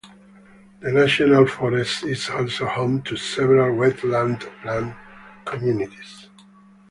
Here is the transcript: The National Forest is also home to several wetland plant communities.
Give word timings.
The 0.79 0.91
National 0.91 1.45
Forest 1.45 2.05
is 2.05 2.27
also 2.31 2.65
home 2.65 3.03
to 3.03 3.15
several 3.15 3.77
wetland 3.77 4.39
plant 4.63 4.95
communities. 5.45 6.27